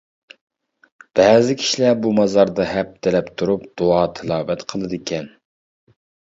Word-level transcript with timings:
بەزى 1.19 1.57
كىشىلەر 1.59 1.99
بۇ 2.07 2.15
مازاردا 2.21 2.67
ھەپتىلەپ 2.71 3.31
تۇرۇپ، 3.37 3.71
دۇئا-تىلاۋەت 3.85 4.67
قىلىدىكەن. 4.75 5.33